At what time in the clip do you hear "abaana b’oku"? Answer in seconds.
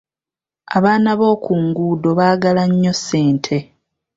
0.77-1.51